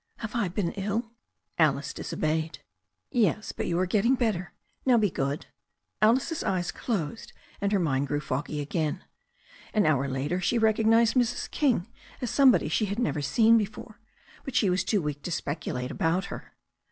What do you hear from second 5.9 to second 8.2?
Alice's eyes closed and her mind grew